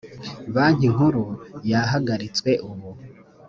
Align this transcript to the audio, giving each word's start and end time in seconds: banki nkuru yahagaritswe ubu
banki 0.53 0.87
nkuru 0.93 1.23
yahagaritswe 1.71 2.51
ubu 2.69 2.89